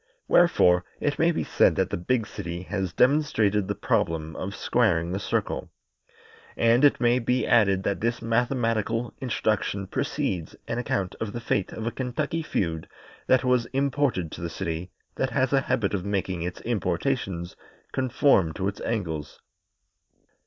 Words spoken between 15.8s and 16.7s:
of making its